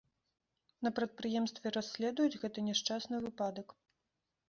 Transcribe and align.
На 0.87 0.91
прадпрыемстве 0.99 1.73
расследуюць 1.77 2.39
гэты 2.47 2.67
няшчасны 2.71 3.25
выпадак. 3.31 3.67